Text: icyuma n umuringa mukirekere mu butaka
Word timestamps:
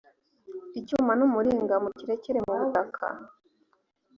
icyuma 0.79 1.11
n 1.15 1.21
umuringa 1.27 1.75
mukirekere 1.83 2.39
mu 2.45 2.53
butaka 2.59 3.05